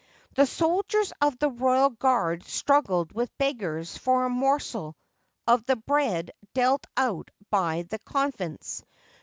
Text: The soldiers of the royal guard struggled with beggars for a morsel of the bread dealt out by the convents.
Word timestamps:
The 0.33 0.47
soldiers 0.47 1.13
of 1.21 1.37
the 1.37 1.51
royal 1.51 1.91
guard 1.91 2.43
struggled 2.45 3.11
with 3.11 3.37
beggars 3.37 3.95
for 3.99 4.25
a 4.25 4.31
morsel 4.31 4.95
of 5.45 5.63
the 5.65 5.75
bread 5.75 6.31
dealt 6.55 6.87
out 6.97 7.29
by 7.51 7.83
the 7.83 7.99
convents. 7.99 8.83